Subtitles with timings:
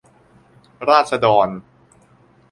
[0.89, 1.47] ราษฎร